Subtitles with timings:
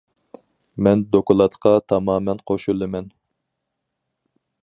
[0.85, 3.13] مەن دوكلاتقا تامامەن قوشۇلىمەن.